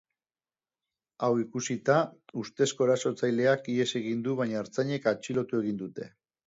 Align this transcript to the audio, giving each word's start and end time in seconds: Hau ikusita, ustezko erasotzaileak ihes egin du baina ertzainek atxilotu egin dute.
Hau 1.27 1.29
ikusita, 1.41 1.97
ustezko 2.45 2.89
erasotzaileak 2.89 3.71
ihes 3.77 3.89
egin 4.03 4.29
du 4.29 4.41
baina 4.43 4.61
ertzainek 4.65 5.09
atxilotu 5.15 5.63
egin 5.67 5.81
dute. 5.87 6.15